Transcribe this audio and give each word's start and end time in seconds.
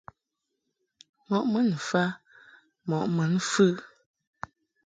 Mɔʼ 1.27 1.43
mun 1.51 1.67
mfa 1.79 2.03
mɔʼ 2.87 3.03
mun 3.15 3.31
mfɨ. 3.39 3.65